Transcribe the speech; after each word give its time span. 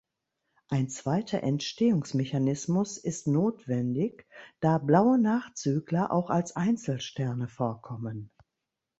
Ein 0.69 0.89
zweiter 0.89 1.43
Entstehungsmechanismus 1.43 2.97
ist 2.97 3.27
notwendig, 3.27 4.25
da 4.59 4.79
Blaue 4.79 5.19
Nachzügler 5.19 6.11
auch 6.11 6.31
als 6.31 6.55
Einzelsterne 6.55 7.47
vorkommen. 7.47 8.31